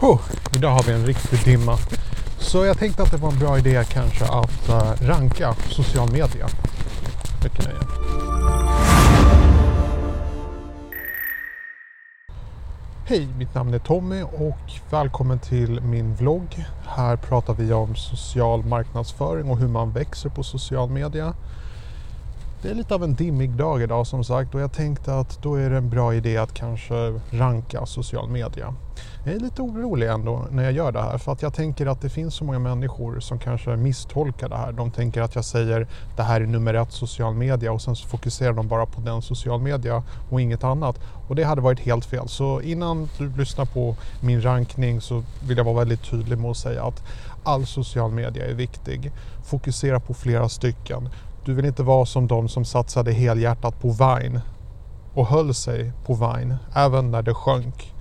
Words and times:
Oh, 0.00 0.20
idag 0.56 0.70
har 0.70 0.82
vi 0.82 0.92
en 0.92 1.06
riktig 1.06 1.44
dimma. 1.44 1.76
Så 2.38 2.64
jag 2.64 2.78
tänkte 2.78 3.02
att 3.02 3.10
det 3.10 3.16
var 3.16 3.32
en 3.32 3.38
bra 3.38 3.58
idé 3.58 3.84
kanske 3.88 4.24
att 4.24 4.68
uh, 4.68 5.06
ranka 5.06 5.54
social 5.68 6.12
media. 6.12 6.48
Mycket 7.42 7.64
nöje. 7.64 7.78
Hej, 13.06 13.28
mitt 13.38 13.54
namn 13.54 13.74
är 13.74 13.78
Tommy 13.78 14.22
och 14.22 14.72
välkommen 14.90 15.38
till 15.38 15.80
min 15.80 16.14
vlogg. 16.14 16.64
Här 16.86 17.16
pratar 17.16 17.54
vi 17.54 17.72
om 17.72 17.96
social 17.96 18.64
marknadsföring 18.64 19.50
och 19.50 19.58
hur 19.58 19.68
man 19.68 19.90
växer 19.90 20.28
på 20.28 20.42
social 20.42 20.90
media. 20.90 21.34
Det 22.62 22.70
är 22.70 22.74
lite 22.74 22.94
av 22.94 23.04
en 23.04 23.14
dimmig 23.14 23.50
dag 23.50 23.82
idag 23.82 24.06
som 24.06 24.24
sagt 24.24 24.54
och 24.54 24.60
jag 24.60 24.72
tänkte 24.72 25.14
att 25.14 25.42
då 25.42 25.54
är 25.54 25.70
det 25.70 25.76
en 25.76 25.90
bra 25.90 26.14
idé 26.14 26.36
att 26.36 26.54
kanske 26.54 27.20
ranka 27.30 27.86
social 27.86 28.28
media. 28.30 28.74
Jag 29.24 29.34
är 29.34 29.40
lite 29.40 29.62
orolig 29.62 30.08
ändå 30.08 30.46
när 30.50 30.64
jag 30.64 30.72
gör 30.72 30.92
det 30.92 31.02
här 31.02 31.18
för 31.18 31.32
att 31.32 31.42
jag 31.42 31.54
tänker 31.54 31.86
att 31.86 32.00
det 32.00 32.10
finns 32.10 32.34
så 32.34 32.44
många 32.44 32.58
människor 32.58 33.20
som 33.20 33.38
kanske 33.38 33.76
misstolkar 33.76 34.48
det 34.48 34.56
här. 34.56 34.72
De 34.72 34.90
tänker 34.90 35.22
att 35.22 35.34
jag 35.34 35.44
säger 35.44 35.86
det 36.16 36.22
här 36.22 36.40
är 36.40 36.46
nummer 36.46 36.74
ett 36.74 36.92
social 36.92 37.34
media 37.34 37.72
och 37.72 37.82
sen 37.82 37.96
så 37.96 38.08
fokuserar 38.08 38.52
de 38.52 38.68
bara 38.68 38.86
på 38.86 39.00
den 39.00 39.22
social 39.22 39.60
media 39.60 40.02
och 40.30 40.40
inget 40.40 40.64
annat. 40.64 41.00
Och 41.28 41.36
det 41.36 41.44
hade 41.44 41.60
varit 41.60 41.80
helt 41.80 42.04
fel. 42.04 42.28
Så 42.28 42.60
innan 42.60 43.08
du 43.18 43.36
lyssnar 43.36 43.64
på 43.64 43.96
min 44.20 44.42
rankning 44.42 45.00
så 45.00 45.22
vill 45.48 45.56
jag 45.56 45.64
vara 45.64 45.78
väldigt 45.78 46.10
tydlig 46.10 46.38
med 46.38 46.50
att 46.50 46.56
säga 46.56 46.84
att 46.84 47.02
all 47.44 47.66
social 47.66 48.10
media 48.10 48.46
är 48.46 48.54
viktig. 48.54 49.12
Fokusera 49.44 50.00
på 50.00 50.14
flera 50.14 50.48
stycken. 50.48 51.08
Du 51.48 51.54
vill 51.54 51.64
inte 51.64 51.82
vara 51.82 52.06
som 52.06 52.26
de 52.26 52.48
som 52.48 52.64
satsade 52.64 53.12
helhjärtat 53.12 53.80
på 53.80 53.88
Vine 53.88 54.40
och 55.14 55.26
höll 55.26 55.54
sig 55.54 55.92
på 56.06 56.14
Vine 56.14 56.58
även 56.74 57.10
när 57.10 57.22
det 57.22 57.34
sjönk. 57.34 57.94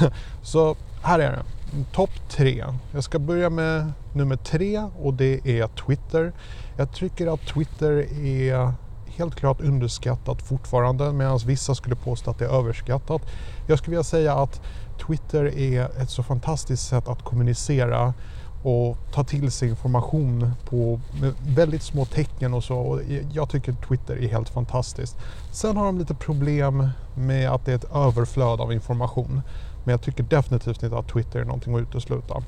Så 0.42 0.76
här 1.02 1.18
är 1.18 1.32
det. 1.32 1.44
Topp 1.92 2.10
tre. 2.28 2.64
Jag 2.92 3.04
ska 3.04 3.18
börja 3.18 3.50
med 3.50 3.92
nummer 4.12 4.36
tre 4.36 4.82
och 4.98 5.14
det 5.14 5.46
är 5.46 5.66
Twitter. 5.66 6.32
Jag 6.76 6.92
tycker 6.92 7.34
att 7.34 7.40
Twitter 7.40 7.92
är 8.26 8.72
helt 9.06 9.34
klart 9.34 9.60
underskattat 9.60 10.42
fortfarande 10.42 11.12
medan 11.12 11.38
vissa 11.38 11.74
skulle 11.74 11.96
påstå 11.96 12.30
att 12.30 12.38
det 12.38 12.44
är 12.44 12.58
överskattat. 12.58 13.22
Jag 13.66 13.78
skulle 13.78 13.90
vilja 13.90 14.04
säga 14.04 14.34
att 14.34 14.60
Twitter 15.06 15.58
är 15.58 16.02
ett 16.02 16.10
så 16.10 16.22
fantastiskt 16.22 16.88
sätt 16.88 17.08
att 17.08 17.22
kommunicera 17.22 18.14
och 18.62 18.96
ta 19.12 19.24
till 19.24 19.50
sig 19.50 19.68
information 19.68 20.50
på 20.64 21.00
väldigt 21.46 21.82
små 21.82 22.04
tecken 22.04 22.54
och 22.54 22.64
så. 22.64 22.76
Och 22.76 23.00
jag 23.32 23.50
tycker 23.50 23.72
Twitter 23.88 24.16
är 24.16 24.28
helt 24.28 24.48
fantastiskt. 24.48 25.16
Sen 25.52 25.76
har 25.76 25.86
de 25.86 25.98
lite 25.98 26.14
problem 26.14 26.88
med 27.14 27.50
att 27.50 27.64
det 27.64 27.72
är 27.72 27.76
ett 27.76 27.94
överflöd 27.94 28.60
av 28.60 28.72
information. 28.72 29.42
Men 29.84 29.92
jag 29.92 30.02
tycker 30.02 30.22
definitivt 30.22 30.82
inte 30.82 30.98
att 30.98 31.08
Twitter 31.08 31.40
är 31.40 31.44
någonting 31.44 31.74
att 31.74 31.82
utesluta. 31.82 32.42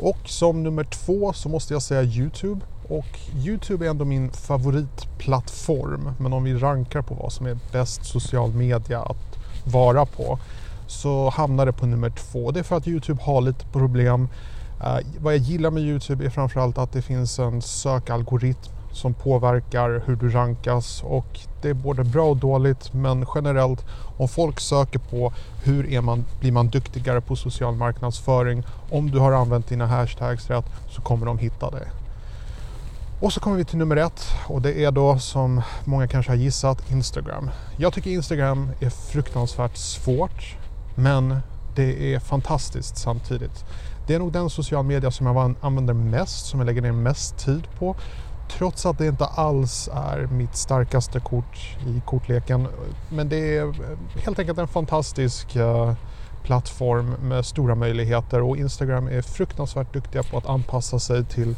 Och 0.00 0.18
som 0.24 0.62
nummer 0.62 0.84
två 0.84 1.32
så 1.32 1.48
måste 1.48 1.72
jag 1.72 1.82
säga 1.82 2.02
Youtube. 2.02 2.60
Och 2.88 3.20
Youtube 3.36 3.86
är 3.86 3.90
ändå 3.90 4.04
min 4.04 4.30
favoritplattform. 4.30 6.12
Men 6.18 6.32
om 6.32 6.44
vi 6.44 6.54
rankar 6.54 7.02
på 7.02 7.14
vad 7.14 7.32
som 7.32 7.46
är 7.46 7.58
bäst 7.72 8.04
social 8.04 8.52
media 8.52 9.02
att 9.02 9.38
vara 9.64 10.06
på 10.06 10.38
så 10.86 11.30
hamnar 11.30 11.66
det 11.66 11.72
på 11.72 11.86
nummer 11.86 12.10
två. 12.10 12.50
Det 12.50 12.60
är 12.60 12.64
för 12.64 12.76
att 12.76 12.88
Youtube 12.88 13.22
har 13.22 13.40
lite 13.40 13.66
problem 13.66 14.28
Uh, 14.84 14.98
vad 15.20 15.34
jag 15.34 15.40
gillar 15.40 15.70
med 15.70 15.82
Youtube 15.82 16.24
är 16.24 16.30
framförallt 16.30 16.78
att 16.78 16.92
det 16.92 17.02
finns 17.02 17.38
en 17.38 17.62
sökalgoritm 17.62 18.72
som 18.92 19.14
påverkar 19.14 20.02
hur 20.06 20.16
du 20.16 20.28
rankas 20.28 21.02
och 21.02 21.40
det 21.62 21.68
är 21.68 21.74
både 21.74 22.04
bra 22.04 22.24
och 22.24 22.36
dåligt 22.36 22.92
men 22.92 23.26
generellt 23.34 23.84
om 24.18 24.28
folk 24.28 24.60
söker 24.60 24.98
på 24.98 25.32
hur 25.64 25.92
är 25.92 26.00
man, 26.00 26.24
blir 26.40 26.52
man 26.52 26.68
duktigare 26.68 27.20
på 27.20 27.36
social 27.36 27.76
marknadsföring 27.76 28.62
om 28.90 29.10
du 29.10 29.18
har 29.18 29.32
använt 29.32 29.68
dina 29.68 29.86
hashtags 29.86 30.50
rätt 30.50 30.64
så 30.88 31.02
kommer 31.02 31.26
de 31.26 31.38
hitta 31.38 31.70
dig. 31.70 31.88
Och 33.20 33.32
så 33.32 33.40
kommer 33.40 33.56
vi 33.56 33.64
till 33.64 33.78
nummer 33.78 33.96
ett 33.96 34.26
och 34.46 34.62
det 34.62 34.84
är 34.84 34.90
då 34.90 35.18
som 35.18 35.62
många 35.84 36.08
kanske 36.08 36.32
har 36.32 36.36
gissat 36.36 36.90
Instagram. 36.90 37.50
Jag 37.76 37.92
tycker 37.92 38.10
Instagram 38.10 38.70
är 38.80 38.90
fruktansvärt 38.90 39.76
svårt 39.76 40.56
men 40.94 41.36
det 41.74 42.14
är 42.14 42.20
fantastiskt 42.20 42.96
samtidigt. 42.96 43.64
Det 44.06 44.14
är 44.14 44.18
nog 44.18 44.32
den 44.32 44.50
social 44.50 44.84
media 44.84 45.10
som 45.10 45.26
jag 45.26 45.54
använder 45.60 45.94
mest, 45.94 46.46
som 46.46 46.60
jag 46.60 46.66
lägger 46.66 46.82
ner 46.82 46.92
mest 46.92 47.38
tid 47.38 47.68
på. 47.78 47.96
Trots 48.50 48.86
att 48.86 48.98
det 48.98 49.06
inte 49.06 49.24
alls 49.24 49.88
är 49.92 50.26
mitt 50.26 50.56
starkaste 50.56 51.20
kort 51.20 51.76
i 51.86 52.02
kortleken. 52.06 52.68
Men 53.08 53.28
det 53.28 53.56
är 53.56 53.62
eh, 53.62 53.98
helt 54.24 54.38
enkelt 54.38 54.58
en 54.58 54.68
fantastisk 54.68 55.56
eh, 55.56 55.92
plattform 56.42 57.14
med 57.22 57.46
stora 57.46 57.74
möjligheter 57.74 58.42
och 58.42 58.56
Instagram 58.56 59.08
är 59.08 59.22
fruktansvärt 59.22 59.92
duktiga 59.92 60.22
på 60.22 60.38
att 60.38 60.46
anpassa 60.46 60.98
sig 60.98 61.24
till 61.24 61.54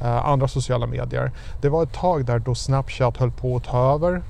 eh, 0.00 0.26
andra 0.26 0.48
sociala 0.48 0.86
medier. 0.86 1.32
Det 1.60 1.68
var 1.68 1.82
ett 1.82 1.92
tag 1.92 2.24
där 2.24 2.38
då 2.38 2.54
Snapchat 2.54 3.16
höll 3.16 3.30
på 3.30 3.56
att 3.56 3.64
ta 3.64 3.94
över 3.94 4.22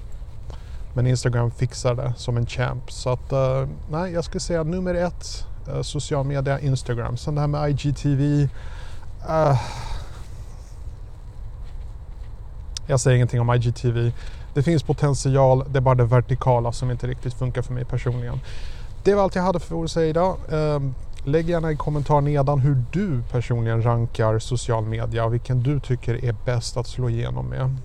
men 0.95 1.07
Instagram 1.07 1.51
fixade 1.51 2.13
som 2.17 2.37
en 2.37 2.47
champ. 2.47 2.93
Så 2.93 3.11
att, 3.11 3.33
nej, 3.91 4.13
jag 4.13 4.25
skulle 4.25 4.41
säga 4.41 4.63
nummer 4.63 4.95
ett 4.95 5.47
Eh, 5.69 5.83
social 5.83 6.25
media, 6.25 6.61
Instagram. 6.61 7.17
Sen 7.17 7.35
det 7.35 7.41
här 7.41 7.49
med 7.49 7.71
IGTV. 7.71 8.21
Uh, 8.23 9.51
eh, 9.51 9.61
jag 12.87 13.01
säger 13.01 13.17
ingenting 13.17 13.41
om 13.41 13.55
IGTV. 13.55 14.13
Det 14.55 14.63
finns 14.63 14.83
potential, 14.83 15.65
det 15.69 15.79
är 15.79 15.81
bara 15.81 15.95
det 15.95 16.05
vertikala 16.05 16.73
som 16.73 16.91
inte 16.91 17.07
riktigt 17.07 17.35
funkar 17.35 17.63
för 17.63 17.75
mig 17.75 17.85
personligen. 17.85 18.41
Det 19.05 19.15
var 19.15 19.23
allt 19.23 19.35
jag 19.35 19.43
hade 19.43 19.61
för 19.61 19.85
att 19.85 19.91
säga 19.91 20.07
idag. 20.07 20.37
Ehm, 20.53 20.95
lägg 21.25 21.51
gärna 21.51 21.69
en 21.69 21.77
kommentar 21.77 22.21
nedan 22.21 22.61
hur 22.61 22.85
du 22.93 23.23
personligen 23.31 23.83
rankar 23.83 24.39
social 24.39 24.85
media 24.87 25.25
och 25.25 25.35
vilken 25.35 25.63
du 25.63 25.81
tycker 25.81 26.25
är 26.25 26.35
bäst 26.45 26.77
att 26.77 26.87
slå 26.87 27.09
igenom 27.09 27.47
med. 27.47 27.77